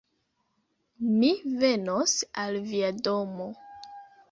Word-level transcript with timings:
Mi 1.17 1.29
venos 1.59 2.17
al 2.47 2.59
via 2.73 2.91
domo 3.11 3.49